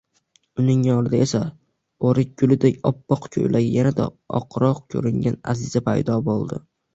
[0.61, 1.41] uning yonida esa
[2.11, 4.09] oʼrik gulidek oppoq koʼylagi yanada
[4.41, 6.61] oqroq koʼringan Аziza paydo boʼldi.